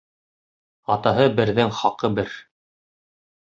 Атаһы 0.95 1.27
берҙең 1.41 1.75
хаҡы 1.81 2.11
бер. 2.21 2.33